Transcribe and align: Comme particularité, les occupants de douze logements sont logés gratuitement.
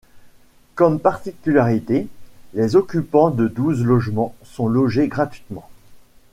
Comme 0.73 0.99
particularité, 0.99 2.07
les 2.55 2.75
occupants 2.75 3.29
de 3.29 3.47
douze 3.47 3.83
logements 3.83 4.33
sont 4.41 4.67
logés 4.67 5.07
gratuitement. 5.07 5.69